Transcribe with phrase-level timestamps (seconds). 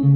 [0.00, 0.06] こ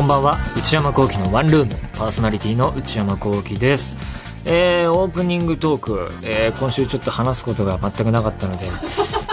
[0.00, 0.38] んばんは。
[0.56, 1.74] 内山聖輝のワンルーム。
[1.92, 4.11] パーソナリティの内山聖輝です。
[4.44, 8.66] えー、オープニングトーク、えー、今週ちょっと話すことが全くなかったので、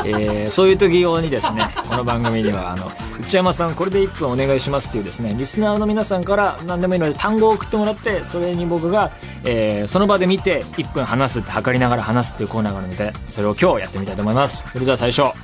[0.06, 9.12] えー、そういう時用にですね、この番組には、あの、内山さんこれで1分お願いしますっていうですね、リスナーの皆さんから何でもいいので単語を送ってもらって、それに僕が、
[9.44, 14.64] えー、その場で見て1分話すって測りながら話すっていうコーナーがあるので、それを今日やってみたいと思います。
[14.72, 15.36] それでは最初、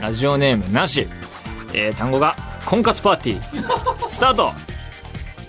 [0.00, 1.08] ラジオネームなし、
[1.74, 4.52] えー、単語が、婚活パーティー、スタート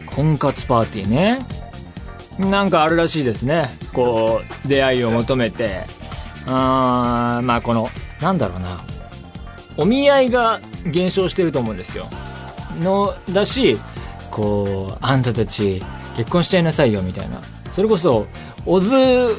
[0.07, 1.58] 婚活パーティーね。
[2.39, 3.77] なんかあるらしいですね。
[3.93, 5.85] こう、出会いを求めて。
[6.47, 7.89] あーまあこの、
[8.21, 8.79] なんだろうな。
[9.77, 12.07] お見合いが減少してると思うんですよ。
[12.81, 13.77] の、だし、
[14.31, 15.83] こう、あんたたち
[16.15, 17.41] 結婚しちゃいなさいよみたいな。
[17.73, 18.25] それこそ、
[18.65, 19.35] 小津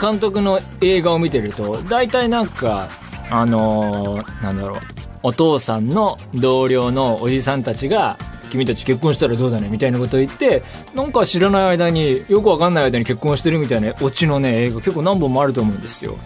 [0.00, 2.88] 監督の映画を見てると、大体なんか、
[3.30, 4.78] あのーなんだろう。
[5.22, 8.16] お父さんの同僚のおじさんたちが、
[8.52, 10.62] 君たち結婚したらどうだねみたいなことを言って、
[10.94, 16.18] なんか知らない間に、よくわかんない間に結婚してるみたいなオチのね、映画結構何本もあると思うんですよ。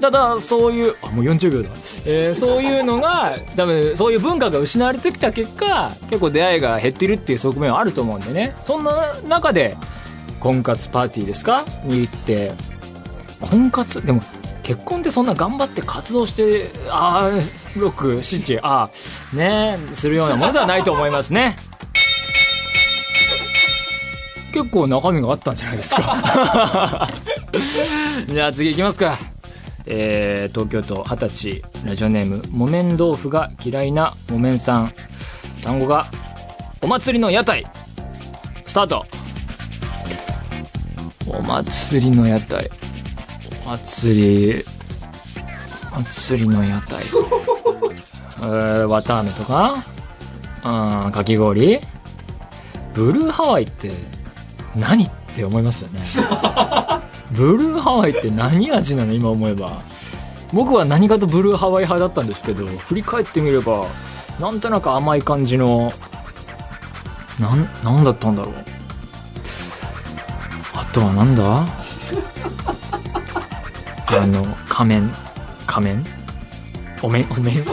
[0.00, 1.70] ただ、そういう、あ、もう40秒だ。
[2.06, 8.54] えーそういうのが、多分、そういう文化が失われてきた結果、結構出会いが減ってるっていう側面はあると思うんでね。
[8.66, 9.76] そんな中で、
[10.38, 11.64] 婚活パーティーですか？
[11.84, 12.52] に行って、
[13.40, 14.06] 婚活？
[14.06, 14.22] でも、
[14.68, 18.90] 結婚ってそんな頑張って活動して、ああ、6、7、あ
[19.32, 21.56] あ、ねするようなものではないと思いますね。
[24.52, 27.08] 結構中身があったんじゃないですか。
[28.28, 29.16] じゃあ次行きますか。
[29.86, 34.92] えー、東京都二十歳、ラジオネーム、木綿豆腐が嫌いな木綿さん。
[35.62, 36.08] 単語が、
[36.82, 37.64] お祭りの屋台。
[38.66, 39.06] スタート。
[41.26, 42.68] お祭りの屋台。
[43.68, 44.64] お祭り、
[45.94, 47.04] お祭りの屋台。
[48.40, 49.84] えー、綿あめとか？
[50.64, 51.78] うん、かき氷？
[52.94, 53.90] ブルーハワイって
[54.74, 56.00] 何って思いますよね。
[57.32, 59.12] ブルーハワイって何味なの？
[59.12, 59.82] 今思えば。
[60.54, 63.84] 僕は何かとブルーハワイ派だったんですけど、振り返ってみれば、
[64.40, 65.92] なんとなく甘い感じの、
[67.38, 68.54] なん、なんだったんだろう。
[70.74, 71.66] あとはなんだ？
[74.10, 75.10] あの、仮面。
[75.66, 76.04] 仮面？
[77.02, 77.62] お面、お面？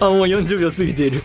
[0.00, 1.22] あ、もう40秒過ぎている。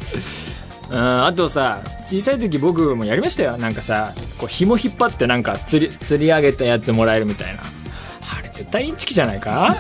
[0.90, 3.58] うん、あとさ、小さい時僕もやりましたよ。
[3.58, 7.62] なんかさ、こう紐引っ張ってなんか釣り、釣り上げたやつもらえるみたいな。
[7.62, 9.76] あれ絶対インチキじゃないか？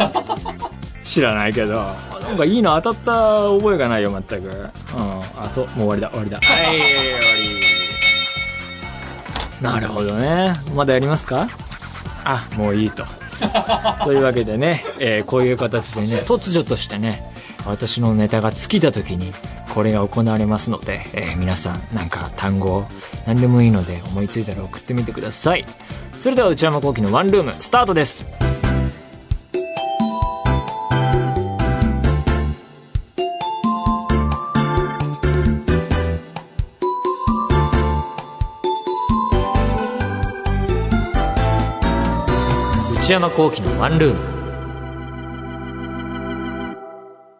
[1.03, 1.75] 知らないけど。
[2.27, 4.47] なんかいいの当たった覚えがないよ、全く。
[4.49, 4.63] うん。
[5.39, 6.37] あ、そう、もう終わりだ、終わりだ。
[6.41, 6.43] は
[6.73, 7.61] い、終わり。
[9.61, 10.59] なるほどね。
[10.75, 11.47] まだやりますか？
[12.29, 13.05] あ、もういいと。
[14.03, 17.23] というわけでね、えーこういう形でね、突如としてね、
[17.65, 19.33] 私のネタが尽きた時に、
[19.73, 22.85] これが行われますので、えー皆さん、なんか単語、
[23.25, 25.65] 何でもいいので、思いついたら送ってみてください。
[26.19, 28.46] それでは内山聖輝のワンルーム、スタートです。
[43.07, 44.19] 内山聖輝のワンルーム。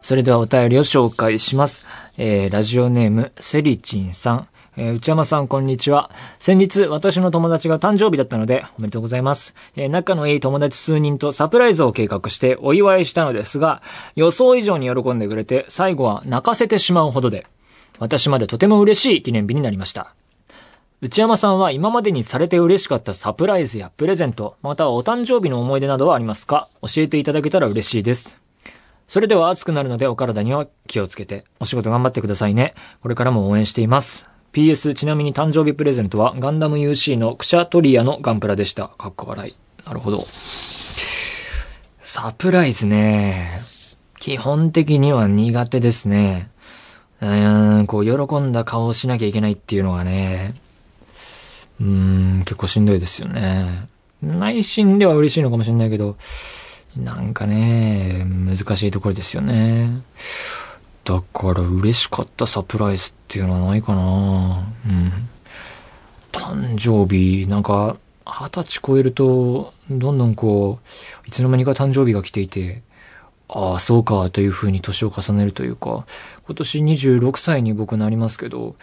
[0.00, 1.84] それではお便りを紹介します。
[2.16, 4.48] えー、ラジオネーム、セリチンさん。
[4.78, 6.10] えー、内山さん、こんにちは。
[6.38, 9.54] 先日、私の友達が誕生日だったので、おめでとうございます。
[9.76, 13.82] えー、仲のいい友達数人とサプライズを計画してお祝いしたのですが、
[14.16, 17.46] 予想以上に喜んでくれて、最後は泣かせてしまうほどで、
[17.98, 20.14] 私までとても嬉しい記念日になりました。
[21.00, 26.68] 内山さんは今までにされて嬉しかったサプライズやプレゼント、またはお誕生日の思い出などはありますか？
[26.82, 28.36] 教えていただけたら嬉しいです。
[29.06, 32.74] それでは暑くなるのでお体には気をつけて、お仕事頑張ってくださいね。
[33.00, 34.26] これからも応援しています。
[34.52, 38.88] PS、ちなみに誕生日プレゼントはガンダム UC のクシャトリアのガンプラでした。
[38.88, 39.56] かっこ笑い。
[39.86, 40.26] なるほど。
[42.02, 43.50] サプライズね。
[44.18, 46.50] 基本的には苦手ですね。
[47.20, 50.54] うーん、こう、喜んだ顔をしなきゃいけないっていうのがね、
[51.80, 53.86] うん、結構しんどいですよね。
[54.22, 56.16] 内心では嬉しいのかもしれないけど、
[56.96, 60.02] なんかね、難しいところですよね。
[61.04, 65.28] だから嬉しかったサプライズっていうのはないかなうん。
[66.32, 67.96] 誕生日、なんか、
[68.26, 72.82] 二十歳超えると、どんどんこう、いつの間にか誕生日が来ていて、
[73.48, 76.04] ああ、そうか、というふうに年を重ねるというか、
[76.46, 78.76] 今年26歳に僕なりますけど、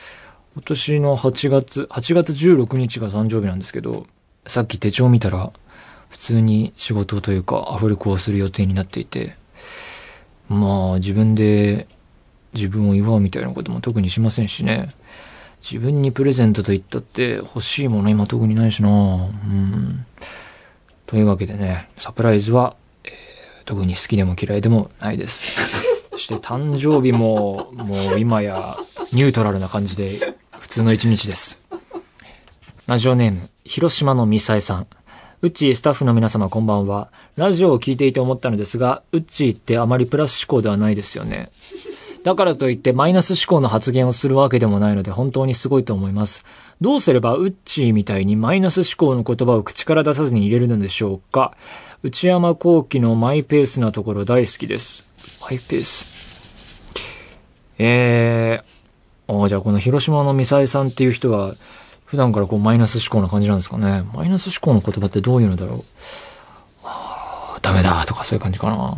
[0.56, 4.08] 今年の8月、8月16日が誕生日なんですけど、
[4.48, 5.52] さっき手帳見たら、
[6.08, 9.36] 普通に仕事というかアフレコをする予定になっていて、
[10.48, 11.88] まあ自分で
[12.54, 14.96] 自分を祝うみたいなことも特にしませんしね。
[15.62, 20.06] 自分にプレゼントと言ったって欲しいもの今特にないしなうん。
[21.06, 23.12] というわけでね、サプライズは、えー、
[23.66, 26.10] 特に好きでも嫌いでもないです。
[26.12, 28.78] そして誕生日も、もう今や
[29.12, 30.36] ニュートラルな感じで
[30.66, 31.60] 普通の一日です。
[32.88, 34.88] ラジオネーム、広島のミサイさん。
[35.44, 37.12] ウッチースタッフの皆様こんばんは。
[37.36, 41.52] ラジオを聞いていて思ったのですが、ウッチーってあまりプラス思考ではないですよね。
[42.24, 46.44] だからといってマイナス思考の発言をするわけでもないので本当にすごいと思います。
[46.82, 51.56] どうすればウッチーみたいにマイナス思考の言葉を口から出さずに入れるのでしょうか
[52.02, 55.06] 内山幸輝のマイペースなところ大好きです。
[55.42, 56.08] マイペース。
[57.78, 58.75] えー、
[59.28, 61.56] あじゃあこの広島のミサイさんっていう人は、
[62.06, 64.04] 普段からこうマイナス思考な感じなんですかね。
[64.14, 65.82] マイナス思考の言葉ってどういうのだろう。
[67.62, 68.98] ダメだとかそういう感じかな。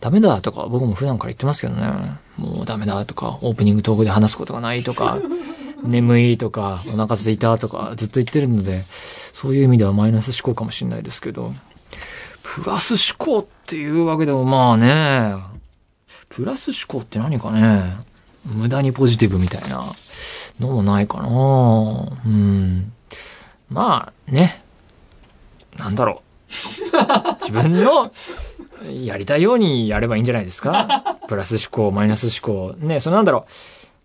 [0.00, 2.18] ダメだとか僕も普段から言ってますけどね。
[2.36, 5.18] もうダメだとか、オープニングトークで話すことがないとか、
[5.82, 8.84] 眠いとか、お腹空いたとかずっと言ってるので、
[9.32, 11.54] そういう意味ではマイナス思考かもしれないですけど、
[12.42, 15.34] プラス思考っていうわけでもまあね、
[16.28, 17.96] プラス思考って何かね、
[18.48, 19.94] 無駄にポジティブみたいな
[20.60, 22.92] のもないかなうん。
[23.70, 24.62] まあね、
[25.76, 26.28] なんだろう。
[27.40, 28.10] 自分の
[29.02, 32.74] やりたいようにやればいいんじゃないですかプラス思考、マイナス思考。
[32.78, 33.52] ね、そのなんだろう。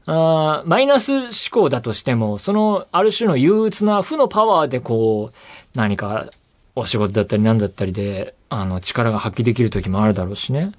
[0.06, 5.38] あマイナス思考だとしても、そのある種の憂鬱な負のパワーでこう、
[5.74, 6.30] 何か
[6.76, 10.74] お仕事だったり何だったりで、あの、力が発揮できる時もあるだろうしね。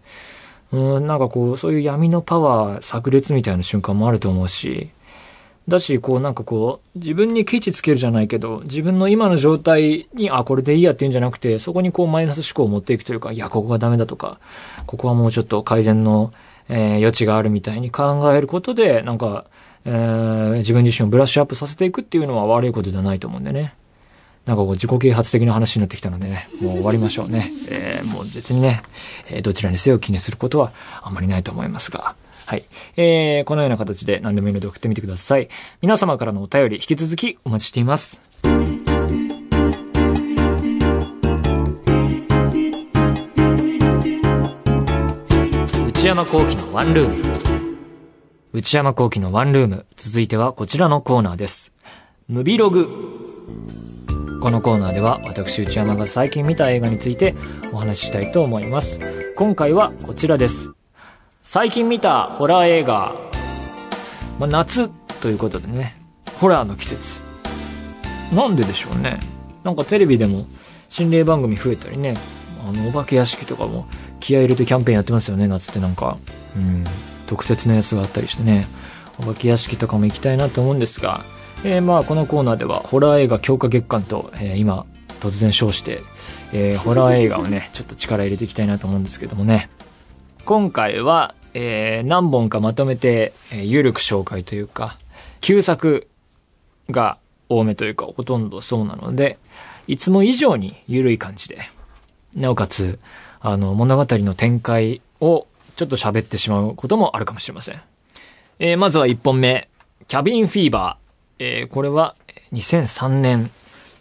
[0.74, 4.90] うん、なんかこう、そういう闇のパワー炸裂みたいな瞬間もあると思うし、
[5.68, 14.40] だし、こうなんかこう、自分にケチつけるじゃないけど、自分の今の状態に、あ、これでいいやっていうんじゃなくて、そこにこうマイナス思考を持っていくというか、いや、ここがダメだとか、
[14.86, 16.32] ここはもうちょっと改善の、
[16.68, 19.46] えー、余地があるみたいに考えることで、なんか、
[19.86, 23.74] えー、自分自身をブラッシュアップさせていくっていうのは悪いことではないと思うんでね。
[24.46, 27.50] なんかこう自己啓発的な話になってきたのでね、もう終わりましょうね。
[27.68, 28.82] えー、もう別にね、
[29.28, 32.14] えー、どちらにせよ気にすることはあんまりないと思いますが。
[32.46, 32.68] はい。
[32.96, 35.48] えー、このような形で何でもいいので送ってみてください。
[35.80, 38.20] 皆様からのお便り引き続きお待ちしています。
[45.88, 47.24] 内山幸喜のワンルーム。
[48.52, 49.86] 内山幸喜のワンルーム。
[49.96, 51.72] 続いてはこちらのコーナーです。
[52.28, 53.83] ムビログ。
[54.44, 57.34] このコーナーでは私内山が最近見た映画について
[57.72, 59.00] お話ししたいと思います。
[59.36, 60.70] 今回はこちらです。
[61.42, 63.16] 最近見たホラー映画、
[64.38, 64.90] まあ、夏
[65.22, 65.96] ということでね、
[66.38, 67.20] ホラーの季節。
[68.34, 69.18] なんででしょうね。
[69.62, 70.44] なんかテレビでも
[70.90, 72.14] 心霊番組増えたりね、
[72.68, 73.86] あの、お化け屋敷とかも
[74.20, 76.18] 気合入れてキャンペーンやってますよね、夏ってなんか。
[76.54, 76.84] うん、
[77.28, 78.66] 特設のやつがあったりしてね、
[79.18, 81.22] お化け屋敷とかも行きたいなと思うんですが、
[81.64, 84.84] えー、まあこのコーナーではホラー映画強化月間と、えー、今
[85.20, 86.00] 突然称して、
[86.52, 89.70] えー、ホラー映画をね、 ちょっと力入れていきたいなと思うんですけどもね。
[90.44, 94.98] 今回は、えー、何本かまとめて、えー、緩く紹介というか、
[95.40, 96.06] 旧作
[96.90, 97.16] が
[97.48, 99.38] 多めというか、ほとんどそうなので、
[99.86, 101.58] いつも以上に緩い感じで、
[102.36, 102.98] なおかつ、
[103.40, 107.80] あの、物語の展開をちょっと喋ってしまうこともあるかもしれません。
[108.58, 109.68] えー、まずは1本目、
[110.08, 111.03] キャビンフィーバー。
[111.38, 112.16] えー、これは
[112.52, 113.50] 2003年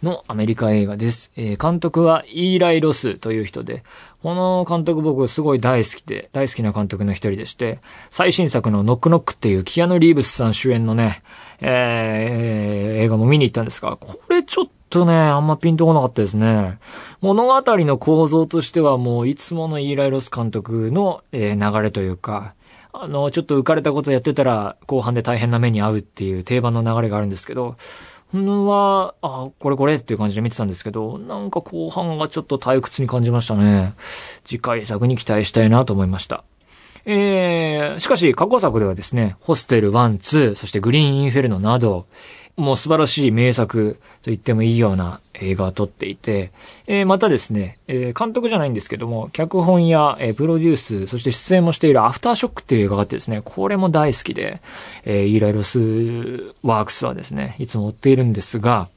[0.04, 1.32] のアメリカ映画です。
[1.36, 3.82] えー、監督はイーライ・ロスという人で、
[4.22, 11.22] この監督僕すごい大好きで、大好きな監督の一人でして、最新作のノックノックっていうキアヌ・リーブスさん主演のね、
[11.60, 16.78] えー、映画も見に行ったんですが、これちょっとね、あんまピンとこなかったですね。
[17.20, 22.54] 物語の構造としてはもういつものイーライ・ロス監督の、えー、流れというか、
[22.96, 27.76] あの、ちょっと浮かれたことやってたら後半で大変な目に遭うっていう定番の流れがあるんですけど、
[28.30, 33.94] ほんは、あ、これこれっていう感じで見てたんですけど、なんか後半がちょっと退屈に感じましたね。
[34.44, 36.44] 次回作に期待したいなと思いました。
[37.04, 40.18] えー、しかし過去作ではですね、ホステル1、
[40.52, 42.06] 2、そしてグリーンインフェルノなど、
[42.56, 46.52] もう素晴らしい名作と言ってもいいような映画を撮っていて、
[46.86, 54.60] えー、またですね、えー、監督じゃないんですけども、脚本や、えー、プロデュース、そして出演もしているアフターショックっていう映画があってですね、これも大好きで、
[55.04, 58.88] えー、イーライ・ロスワークスはですね、いつも追っているんですが、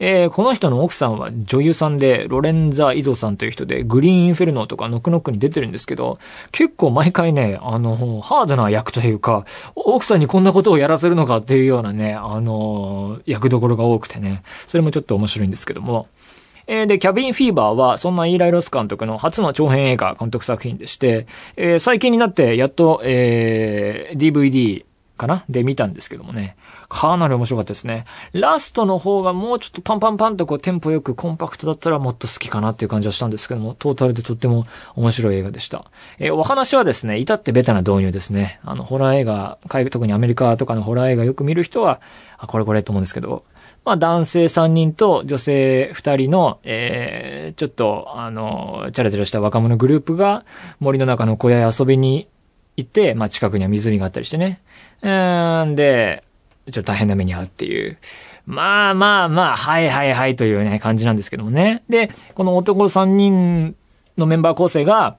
[0.00, 6.18] えー、この人の奥さんは女優さんで、ロレンザ・イゾさんという人で、グリーンインフェルノとかノックノックに出てるんですけど、
[6.52, 16.06] 結構毎回ね、あの、ハードな役というか、奥さんにこんなことをやらせるのかっていうようなね、あの、役どころが多くてね、それもちょっと面白いんですけども、
[16.68, 21.26] えー、で、キャビンフィーバーは、そんなイーライ・ロス監督の初の長編映画監督作品でして、
[21.56, 24.84] えー、最近になってやっと、えー、DVD
[25.18, 25.44] かな？
[25.50, 26.56] で見たんですけどもね。
[26.88, 28.06] かなり面白かったですね。
[28.32, 35.84] ラストの方がもうちょっとパンパンパンとこうテンポよくコンパクトだったらもっと好きかなっていう感じはしたんですけども、トータルでとっても面白い映画でした。
[36.18, 38.60] えー、お話はですね、至ってベタな導入ですね。
[38.64, 39.58] あの、ホラー映画、
[39.90, 42.00] 特にアメリカとかのホラー映画よく見る人は、
[42.38, 43.44] あ、これこれと思うんですけど、
[43.84, 50.44] まあ男性3人と女性2人の、えー、ちょっと、あの、チャラチャラした若者グループが
[50.80, 52.28] 森の中の小屋へ遊びに
[52.78, 54.60] 行って、まあ近くには湖があったりしてね。
[55.02, 55.08] う
[55.66, 56.22] んで、
[56.70, 57.98] ちょっと大変な目に遭うっていう。
[58.46, 61.82] まあまあまあ、はいはいはいというね、感じなんですけどもね。
[61.88, 63.74] で、この男3人
[64.16, 65.16] のメンバー構成が、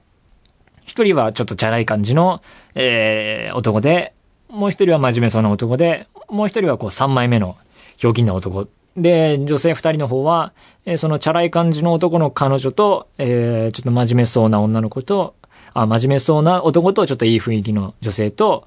[0.86, 2.42] 一人はちょっとチャラい感じの、
[2.74, 4.14] えー、男で、
[4.48, 7.56] もう一人は真面目そうな男で、もう一人はこう三枚目の
[7.98, 8.68] ひょうきんな男。
[8.96, 10.54] で、女性二人の方は、
[10.86, 15.34] えー、そのチャラい感じの男の彼女と、えー、ちょっと真面目そうな女の子と、
[15.74, 18.64] あ、真面目そうな男とちょっといい雰囲気の女性と、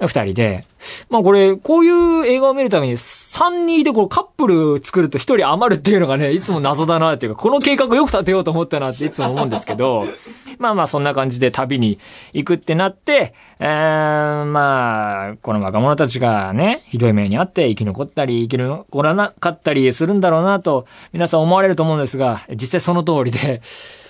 [0.00, 0.66] 二人で、
[1.08, 10.06] まあこれ、こういう映画を見るために、三人でこうカップル作ると一人余るっていうのがね、いつも謎だなっていうか、この計画よく立てようと思ったなっていつも思うんですけど、
[10.58, 11.98] まあまあそんな感じで旅に
[12.32, 23.62] 行くってなって、えー、まあ、この若者たちがね、ひどい目にあって生き残ったり、生き残らなかったりするんだろうなと、皆さん思われると思うんですが、実際その通りで、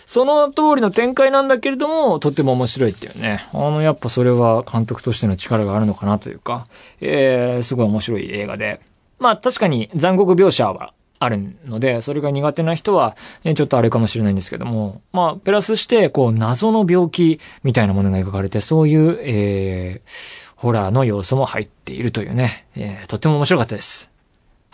[0.06, 3.40] その通りの展開なんだけれども、とっても面白いっていうね。
[3.52, 6.66] あの、やっぱそれは監督としての力があるのかなというか、
[7.00, 8.80] えー、すごい面白い映画で。
[9.18, 24.13] まあ確かに残酷描写はあるので、それが苦手な人は、ちょっとあれかもしれないんですけども、まあ、プラスして、こう、謎の病気みたいなものが描かれて、そういう、えー、ホラーの要素も入っているというね、えー、とっても面白かったです。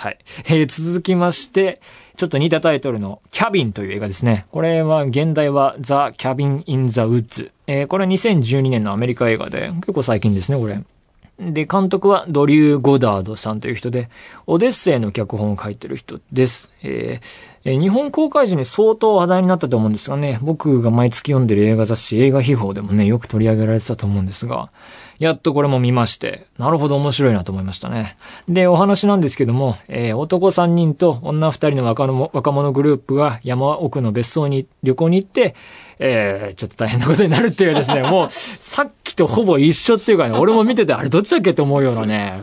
[0.00, 0.18] はい。
[0.46, 1.78] えー、続きまして、
[2.16, 4.46] ちょっと似たタイトルのキャビンという映画ですね。
[4.50, 7.52] これは現代はザ・キャビン・イン・ザ・ウッズ。
[7.66, 10.80] えー、これは2012年のアメリカ映画で、結構最近ですね、これ。
[11.40, 14.10] で、監督はドリュー・ゴダードさんという人で、
[14.46, 16.68] オデッセイの脚本を書いてる人です。
[16.82, 24.68] えー、日本公開時に相当話題になったと思うんですがね、僕が毎月読んでる映画雑誌、映画秘宝でもね、よく取り上げられてたと思うんですが、
[25.18, 28.16] やっとこれも見まして、なるほど面白いなと思いましたね。
[28.48, 35.54] で、お話なんですけども、えー、男3人と女2人の若者若者グループが山奥の別荘に旅行に行って、
[36.02, 38.28] えー、ちょっと大変なことになるっていうですね、もう、
[38.58, 42.40] さっきとほぼ一緒っていうかね、俺も見てて、あれどっちだっけって思うようなね。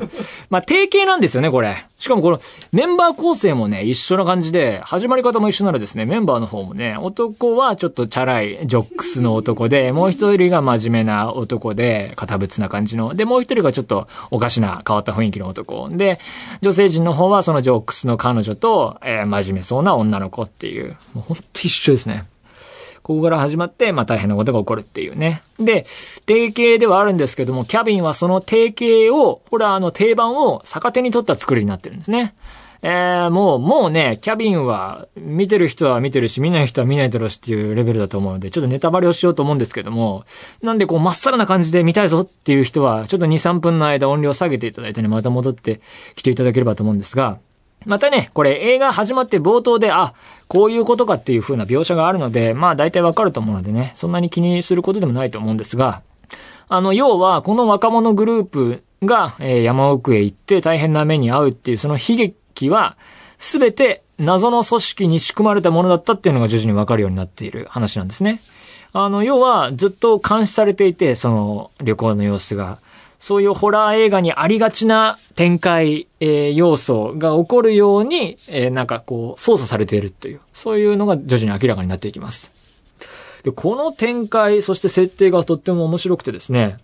[0.52, 1.76] まあ、定型なんですよね、これ。
[1.98, 2.40] しかもこの、
[2.72, 13.16] メンバー構成もね、一緒な感じで、始まり方も一緒ならですね、メンバーの方もね、男はちょっとチャラい、ジョックスの男で、もう一人が真面目な男で、堅物な感じの。
[13.16, 15.90] で、もう一人がちょっとおかしな変わった雰囲気の男。
[15.90, 16.20] で、
[16.62, 22.26] 女性陣の方はそのジョックスの彼女と、えー、真面目そうな女の子っていう、もうほんと一緒ですね。
[23.08, 25.42] ここから始まって、まあ大変なことが起こるっていうね。
[25.62, 25.86] で、
[26.26, 32.36] 定型ではあるんですけども、キャビンはその定型を、これはあの定番を逆手に取った作りになってるんですね。
[32.82, 40.26] えー、もう、もうね、キャビンは、見てる人は見てるし、見ない人は見ないだろうしっていうレベルだと思うので、ちょっとネタバレをしようと思うんですけども、
[40.62, 45.80] なんでこう、まっさらな感じで見たいぞっていう人は、ちょっと2、3分の間音量下げていただいてね、また戻って
[46.16, 47.40] きていただければと思うんですが、
[47.86, 50.14] またね、これ映画始まって冒頭で、あ、
[50.48, 56.02] こういうことかっていう風な描写があるので、まあ大体わかると思うのでね、そんなに気にすることでもないと思うんですが、
[56.70, 62.98] あの、要は、この若者グループが、え、山奥へ行って大変な目に遭うっていう、その悲劇は、
[63.38, 68.42] すべて謎の組織に仕組まれたものだったっていうのが徐々にわかるようになっている話なんですね。
[68.94, 72.80] あの、要は、ずっと監視されていて、その旅行の様子が。
[73.20, 82.52] そういうホラー映画にありがちな展開、えー、要素が起こるように、えー、なんかこう、操作されているという、そういうのが徐々に明らかになっていきます。
[83.44, 86.78] で、この展開、そして設定がとっても面白くてですね、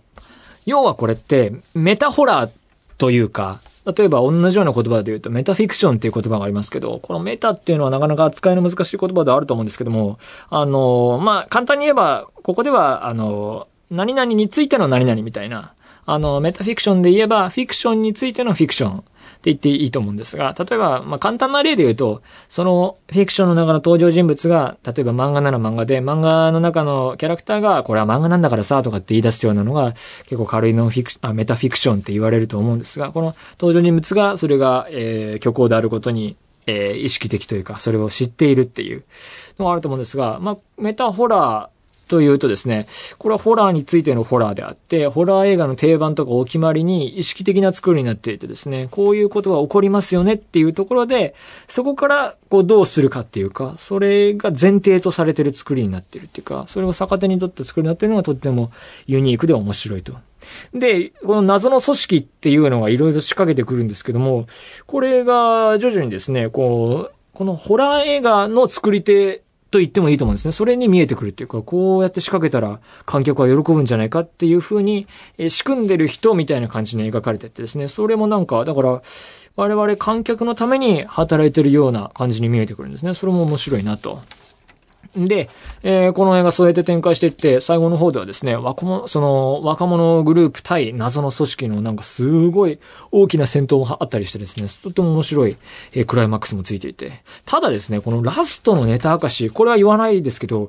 [0.66, 2.50] 要はこれって、メタホラー
[2.98, 15.74] というか、例えば同じような言葉で言うとメタフィクションっていう言葉がありますけど、このメタっていうのはなかなか扱いの難しい言葉ではあると思うんですけども、あの、まあ、簡単に言えば、ここでは、あの、何々についての何々みたいな、
[16.06, 19.14] あの、メタフィクションで言えば、フィクションについてのフィクションって。
[19.44, 29.92] 言っていいと思うんですが、例えば、まあ、簡単な例で言うと、そのフィクションの中の登場人物が、例えば漫画なら漫画で、漫画の中のキャラクターが、これは漫画なんだからさ、とかって言い出すようなのが、
[30.24, 39.04] 結構軽いのフィクあメタフィクションって言われると思うんですが、この登場人物が、それが、えー、虚構であることに、えー、意識的というか、それを知っているっていう
[39.58, 41.73] のがあると思うんですが、まあ、メタホラー、
[42.08, 42.86] というとですね、
[43.18, 51.34] これはホラーについてのホラーであって、ホラー映画の定番とかお決まりに意識的な作りになっていてですね、こういうことが起こりますよねっていうところで、
[51.68, 58.70] そこからこうどうするかっていうか、それが前提とされてる作りになってるっていうか、それを逆手にとって作りになってるのがとっても
[59.06, 60.14] ユニークで面白いと。
[60.74, 64.46] で、この謎の組織っていうのがいろいろ仕掛けてくるんですけども、
[64.86, 69.42] これが徐々にですね、こう、このホラー映画の作り手
[69.74, 70.52] と言ってもいいと思うんですね。
[70.52, 79.02] それに見えてくるっていうか、こうやって仕掛けたら観客は喜ぶんじゃないかっていうふうに、え仕組んでる人みたいな感じに描かれてってですね、それもなんか、だから、
[79.56, 83.14] 我々観客のために働いてるような感じに見えてくるんですね。
[83.14, 84.22] それも面白いなと。
[85.16, 85.48] で、
[85.82, 92.78] えー、この映画そうやって展開していって、最後の方ではですね、若者、その、若者グループ対謎の組織のなんかすごい
[93.12, 95.56] 大きな戦闘もあったりしてですね、とっても面白い、
[95.92, 97.22] えー、クライマックスもついていて。
[97.44, 100.68] ただですね、このラストのネタ明かし、これは言わないですけど、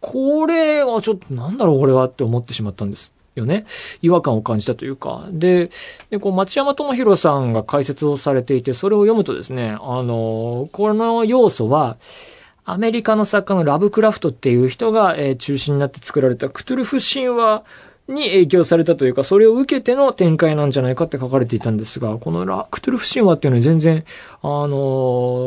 [0.00, 3.16] これはちょっとなんだろうこれはって思ってしまったんです。
[3.36, 3.66] よね。
[4.02, 5.28] 違和感を感じたというか。
[5.30, 5.70] で、
[6.10, 11.96] で、こう、町山智博さんが解説をされていて、それを読むとですね、あの、この要素は、
[12.66, 17.62] アメリカの作家のラブクラフトっていう人が、えー、中心になって作られたクトゥルフ神話
[18.08, 24.04] に影響されたというか、それを受けての展開なんじゃないかって書かれていたんですが、このラクトゥルフ神話っていうのは全然、
[24.42, 24.68] あの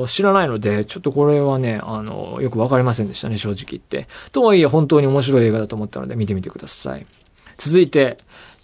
[0.03, 4.07] ー、知らないので、ちょっとこれはね、あのー、よくわかりませんでしたね、正直言って。
[4.31, 7.05] とはいえ、本当に面白い映画だと思ったので見てみてください。
[7.57, 8.17] 続いて、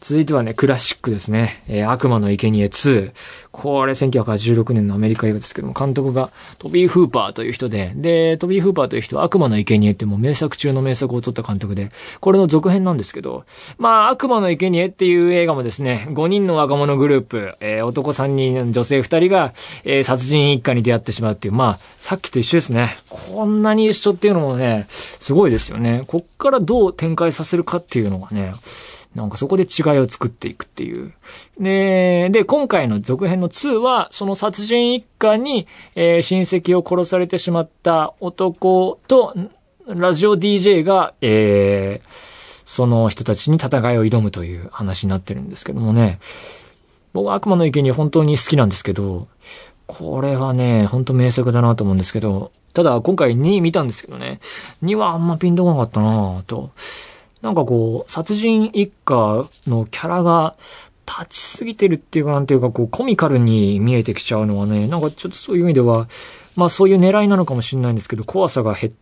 [0.07, 1.63] 続いてはね、クラシックですね。
[1.67, 3.12] えー、悪魔の生贄2。
[3.51, 13.45] これ1986年のアメリカ映画ですけども、監督がトビー・フーパーという人で、で、トビー・フーパーという人は悪魔の生贄ってもう名作中の名作を撮った監督で、これの続編なんですけど、
[13.79, 22.89] まあ、悪魔の生贄っていう映画もですね、5人の若者グループ、えー、男3人、女性2人が、えー、殺人一家に出会ってしまうっていう、まあ、さっきと一緒ですね。
[23.09, 26.03] こんなに一緒っていうのもね、すごいですよね。
[26.05, 28.53] こっからどう展開させるかっていうのがね、
[29.16, 31.14] なんかそこで違いを作っていくっていう。
[31.58, 39.34] で、で、今回の続編の2は、その殺人一家に、えー、親戚を殺されてしまった男と、
[39.88, 42.10] ラジオ DJ が、えー、
[42.66, 46.20] その人たちに戦いを挑むという話になってるんですけどもね。
[47.14, 49.30] 僕は悪魔の池に本当に好きなんですけど、
[49.88, 54.42] これはね、本当名作だなと思うんですけど、ただ今回2見たんですけどね、
[54.84, 56.72] 2はあんまピンとこなかったなと。
[57.46, 60.55] なんかこう、殺人一家のキャラが
[61.05, 66.08] 立ちすぎてるっていうかなんていうかこう、コミカルに見えてきちゃうのはね、なんかちょっとそういう意味では、
[66.55, 68.94] まあそういう狙いなのかもしれないんですけど、怖さが減っ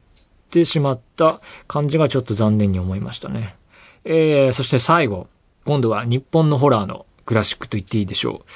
[0.50, 3.56] てしまった感じがちょっと残念に思いましたね。
[4.04, 5.28] えー、そして最後、
[5.64, 8.52] 今度は日本のホラーのクラシックと言っていいでしょう。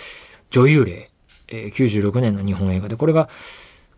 [0.51, 1.11] 女優霊。
[1.47, 3.29] えー、96年の日本映画で、これが、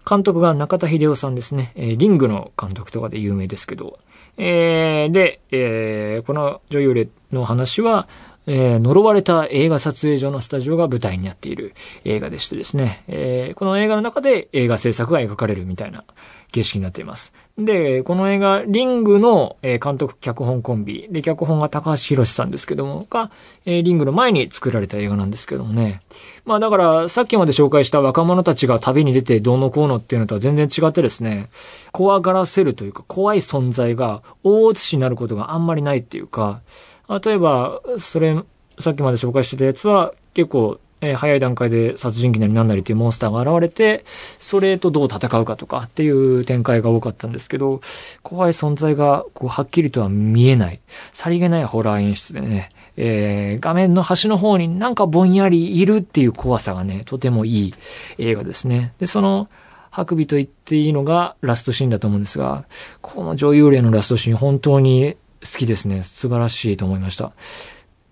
[0.10, 1.72] 監督が中田秀夫さんですね。
[1.76, 4.00] えー、リングの監督とかで有名ですけど、
[4.38, 8.08] えー、で、えー、この女優の話は、
[8.48, 11.74] えー、呪われた映画撮影所のスタジオが舞台になっている
[12.04, 16.04] 映画でしてですね、えー、この映画の中で映画制作が描かれるみたいな
[16.52, 17.32] 形式になっています。
[17.58, 23.30] で、この映画、リングの監督脚本コンビ、で、脚本が高橋博さんですけども、が、
[23.66, 26.02] リングの前に作られた映画なんですけどもね。
[26.46, 31.50] まあだから、さっきまで紹介した若者たちが旅に出てどうのこうのっていうのとは全然違ってですね、
[31.92, 36.62] 怖がらせるというか、怖い存在が大写しになることがあんまりないっていうか、
[37.10, 38.36] 例えば、それ、
[38.80, 44.04] さっきまで紹介してたやつは、結構えー、早い段階で殺人鬼なりなんなりっていうモンスターが現れて、
[44.38, 47.82] それとどう戦うかとかっていう展開が多かったんですけど、
[48.22, 50.80] 怖い存在がこうはっきりとは見えない、
[51.14, 57.74] さりげないホラー演出でね、えー、画面の端の方になんかぼんやりいるっていう怖さがね、とてもいい
[58.18, 58.94] 映画ですね。
[59.00, 59.48] で、その、
[59.92, 62.66] ハクビと言っていいのがラストシーンだと思うんですが、
[63.02, 66.04] この女優霊のラストシーン本当に好きですね。
[66.04, 67.32] 素晴らしいと思いました。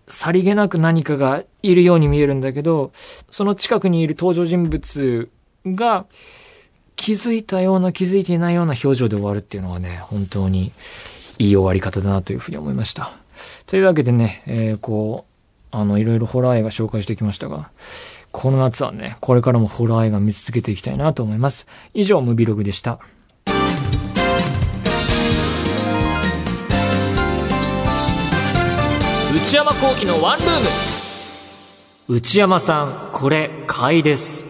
[0.07, 2.91] さりげなく何かがいるように見えるんだけど、
[3.29, 5.29] その近くにいる登場人物
[5.65, 6.05] が
[6.95, 10.71] 気づいたような気づいていないような表情で終わるっていうのはね、本当に
[11.39, 13.11] いい終わり方だなというふうに思いました。
[13.65, 15.37] というわけでね、えー、こう、
[15.71, 17.69] あの、いろいろホラー映画紹介してきましたが、
[18.31, 21.67] この夏はね、これからもホラー映画見続けていきたいなと思います。
[21.93, 22.99] 以上、ムビログでした。
[29.35, 30.47] 内山幸喜のワンルー
[32.07, 32.15] ム。
[32.15, 34.45] 内山さん、これ、買いです。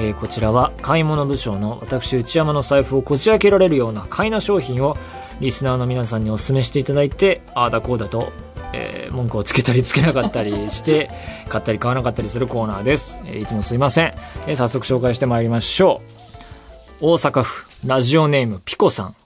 [0.00, 4.96] えーこちらは買い物部署の私内山の財布をこじ開けられるような買いな商品を
[5.40, 8.32] リスナーの皆さんにお勧めしていただいてああだこうだと、
[8.72, 11.10] えー文句をつけたりつけなかったりして
[11.48, 14.14] 買ったり買わなかったりするコーナーです、えーいつもすいません、
[14.46, 16.02] えー早速紹介してまいりましょ
[17.00, 17.06] う。
[17.06, 19.16] 大阪府ラジオネームピコさん。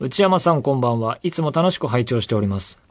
[0.00, 1.18] 内山さんこんばんは。
[1.22, 2.83] いつも楽しく拝聴しております。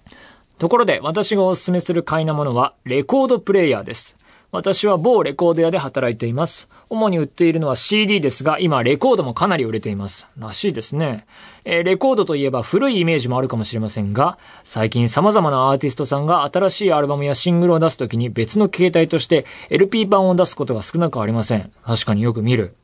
[0.58, 4.18] ところで私がおすすめする買いなものはレコードプレイヤーです。
[4.54, 6.70] 私は某レコード屋で働いています。
[6.88, 10.28] 主に売っているのは CD ですが、今レコードもかなり売れています。
[10.38, 11.26] らしいですね。
[11.66, 21.72] えーレコードといえば古いイメージもあるかもしれませんが、最近様々なアーティストさんが新しいアルバムやシングルを出すときに別の形態として LP 版を出すことが少なくありません。
[21.84, 22.76] 確かによく見る。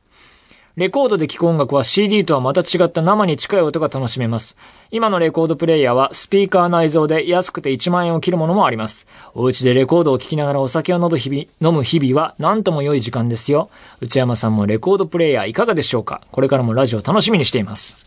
[0.79, 4.55] レコードで聴く音楽は CD とはまた違った生に近い音が楽しめます。
[4.91, 9.05] 今のレコードプレイヤーはスピーカー内蔵で安くて1万円を切るものもあります。
[9.33, 13.69] お家でレコードを聴きながらお酒を飲む日々、飲む日々は何とも良い時間ですよ。
[13.99, 16.21] 内山さんもレコードプレイヤーいかがでしょうか？
[16.31, 17.97] これからもラジオ楽しみにしています。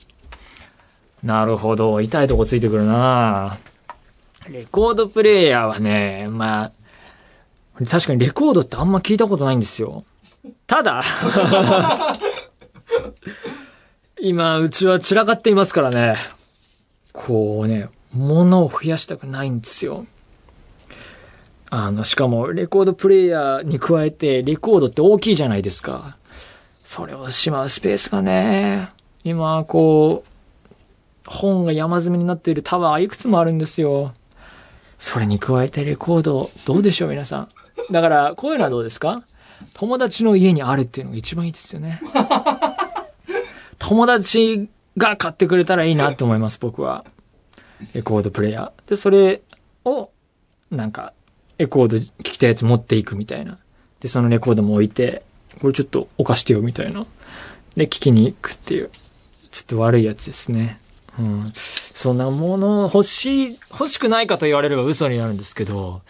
[1.23, 2.01] なるほど。
[2.01, 3.59] 痛いとこついてくるな
[4.49, 6.73] レコードプレイヤーはね、ま
[7.75, 10.05] あ、確かにレコードってあんま聞いたことないんですよ。
[10.67, 11.03] ただ、
[14.21, 16.17] 今、うちは散らかっていますからね。
[17.13, 20.07] こうね、物を増やしたくないんですよ。
[21.71, 26.17] あの、しかも、レコードプレイヤーに加えて、レコードって大きいじゃないですか。
[26.85, 28.89] それをしまうスペースがね、
[29.25, 30.29] 今、こう、
[31.27, 34.13] 本が山積みになっているタワーいくつもあるんですよ。
[34.99, 37.49] それに加えてレコード、どうでしょう皆さん。
[37.91, 39.23] だから、こういうのはどうですか？
[39.75, 42.01] 友達の家にあるっていうのが一番いいですよね。
[43.93, 47.05] 友達が買ってくれたらいいなって思います、僕は。
[47.93, 48.89] レコードプレイヤー。
[48.89, 49.43] で、それ
[49.85, 50.09] を、
[50.71, 51.13] なんか、
[51.59, 53.59] レコード聞きたいやつ持っていくみたいな。
[54.01, 55.23] で、そのレコードも置いて、
[55.61, 57.05] これちょっと置かしてよみたいな。
[57.77, 58.89] で、聞きに行くっていう。
[59.51, 60.81] ちょっと悪いやつですね。
[61.19, 61.53] うん。
[61.55, 66.01] そんなもの欲しい、欲しくないかと言われれば嘘になるんですけど、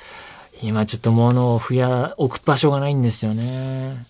[0.63, 4.07] 今ちょっと物を増や、置く場所がないんですよね。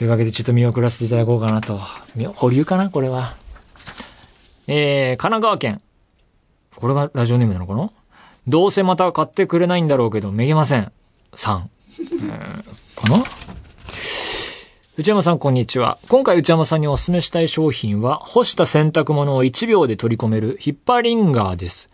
[0.00, 1.78] というわけでちょっと見送らせていただこうかなと。
[2.34, 3.36] 保留かなこれは。
[4.66, 5.82] えー、神奈川県。
[6.74, 7.90] これがラジオネームなのかな？
[8.46, 10.90] どうせまた買ってくれないんだろうけど、めげません。
[11.34, 11.70] さん。
[11.98, 12.62] えー、
[12.96, 13.22] かな？
[14.96, 15.98] 内山さん、こんにちは。
[16.08, 21.90] 今回内山さんにお勧めしたい商品は、干した洗濯物を1秒で取り込めるヒッパリンガーです。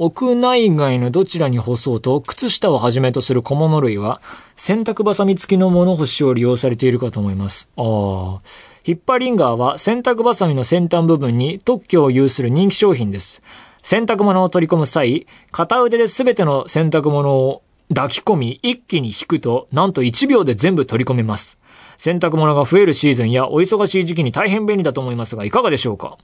[0.00, 4.22] 屋内外のどちらに干そうと、靴下をはじめとする小物類は、
[4.56, 7.68] 洗濯バサミ付きの物干しを利用されているかと思います。
[7.76, 8.38] ああ。
[8.82, 13.42] ヒッパリンガーは洗濯バサミの先端部分に特許を有する人気商品です。
[13.82, 17.62] 洗濯物を取り込む際、片腕で全ての洗濯物を
[17.94, 21.58] 抱き込み、一気に引くと、なんと1秒で全部取り込めます。
[21.98, 26.16] 洗濯物が増えるシーズンやお忙しい時期に大変便利だと思いますが、いかがでしょうか？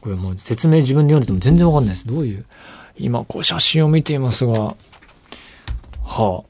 [0.00, 2.06] これもう説明自分で読んでても全然わかんないです。
[2.06, 2.46] どういう
[2.98, 4.74] 今こう写真を見ていますが、
[6.02, 6.44] は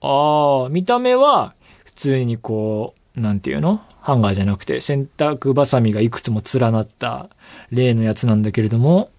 [0.00, 0.06] あ。
[0.06, 3.80] ああ、見た目は普通にこう、なんていうの？
[4.00, 7.30] ハンガーじゃなくて洗濯バサミがいくつも連なった
[7.70, 9.10] 例のやつなんだけれども、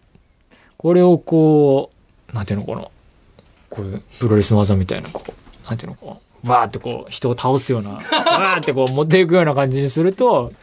[0.78, 1.92] これをこ
[2.32, 2.88] う、なんていうのかな。
[3.72, 6.12] こういうプロレスの技みたいな、こう、なんていうのかな。
[6.54, 10.54] わーってこう、人を倒すような、わーってこう持っていくような感じにすると、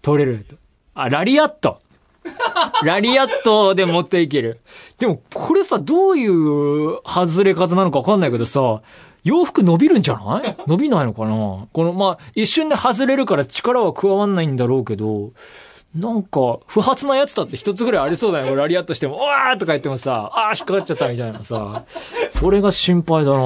[0.00, 0.46] 取れる。
[0.94, 1.80] あ、ラリアット。
[2.84, 4.60] ラリアットで持っていける。
[4.98, 8.80] でも、これさ、どういう外れ方なのかわかんないけどさ、
[9.24, 10.56] 洋服伸びるんじゃない？
[10.66, 11.66] 伸びないのかな？
[11.72, 15.30] この、まあ、一瞬で外れるから力は加わんないんだろうけど、
[15.94, 18.54] なんか、不発なやつだって一つぐらいありそうだよ。
[18.56, 21.84] ラリアットしても、わーとか言ってもさ、あー引っかかっちゃったみたいなさ、
[22.30, 23.38] それが心配だな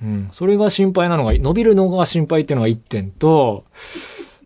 [0.00, 0.28] うん。
[0.32, 3.64] それが心配なのが、伸びるのが心配っていうのが一点と、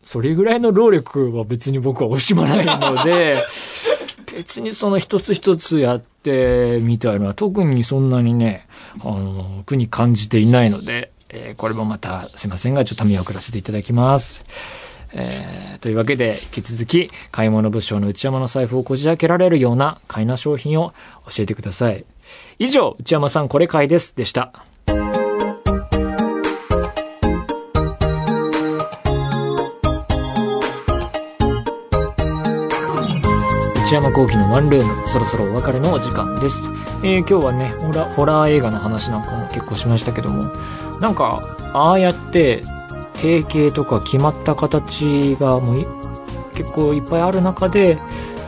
[0.02, 3.44] それぐらいの労力は別に僕は惜しまないので、
[4.34, 8.66] 別にその一つ一つやってみたいのは特にそんなにね、
[9.00, 14.44] あの、苦に感じていないので、えーこれもまたすいませんが、ちょっと見送らせていただきます。
[15.12, 20.92] えーというわけで、引き続き、買い物部署の内山の財布をこじ開けられるような買いな商品を
[21.28, 22.04] 教えてください。
[22.58, 24.16] 以上、内山さんこれ買いです。
[24.16, 24.52] でした。
[33.92, 36.70] 内山幸喜のワンルーム、そろそろお別れのお時間です。
[37.02, 40.50] えー今日はね、ホラホラー映画の話なんかも結構しましたけども、
[40.98, 41.42] なんか、
[41.74, 42.64] ああやって、
[43.20, 45.86] 定型とか決まった形がもう
[46.54, 47.98] 結構いっぱいある中で、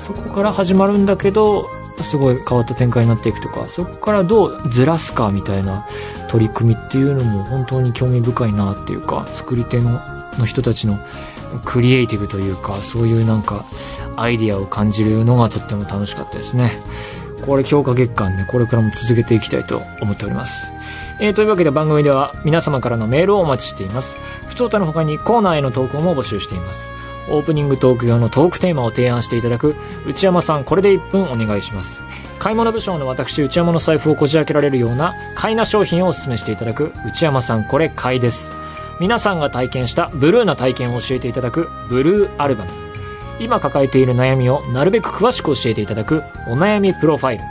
[0.01, 1.69] そこから始まるんだけど、
[2.01, 5.85] すごい変わった展開になっていくとか、そこからどうずらすかみたいな
[6.31, 10.01] 取り組みっていうのも本当に興味深いなっていうか、作り手の
[10.39, 10.99] の人たちの
[11.65, 13.67] クリエイティブというか、そういうなんか
[14.17, 16.71] アイディアを感じるのがとっても楽しかったですね。
[17.45, 20.73] これ強化月間ね、これからも続けていきたいと思っております。
[21.21, 24.17] えー、というわけで番組では皆様からのメールをお待ちしています。
[24.49, 26.91] 不調たの他にコーナーへの投稿も募集しています。
[27.29, 32.03] オープニングトーク用のトークテーマを提案していただく内山さんこれで1分お願いします
[32.39, 38.51] 買い物部署の私内山の財布をこじ開けられるような買いな商品をお勧めしていただく内山さんこれ買いです
[39.01, 42.94] 皆さんが体験したブルーな体験を教えていただくブルーアルバム
[43.41, 47.45] 今抱えている悩みをなるべく詳しく教えていただくお悩みプロファイル。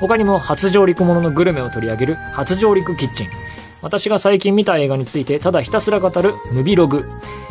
[0.00, 3.28] 他にも初上陸もののグルメを取り上げる初上陸キッチン。
[3.82, 7.08] 私が最近見た映画についてただひたすら語るムビログ。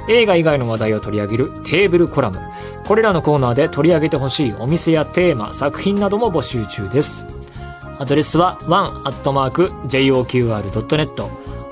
[0.07, 2.39] 映画以外の話題を取り上げるテーブルコラム。
[2.85, 7.25] これらのコーナーで取り上げてほしいお店やテーマ作品なども募集中です。
[7.97, 9.85] アドレスは one.joqr.net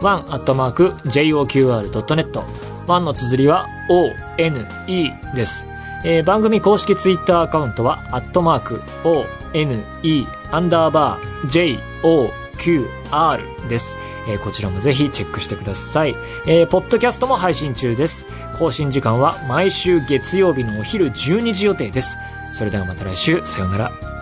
[0.01, 1.93] one.joqr.net
[2.87, 4.65] 1の綴りは ONE
[5.35, 5.65] です、
[6.03, 11.79] えー、番組公式ツイッターアカウントはアットマーク ONE アンダーバー
[13.09, 16.15] JOQR ですえー、こちらもぜひチェックしてください。
[16.45, 18.25] えー、ポッドキャストも配信中です。
[18.57, 22.17] 更新時間は毎週月曜日のお昼12時予定です。
[22.53, 24.12] それではまた来週、さようなら。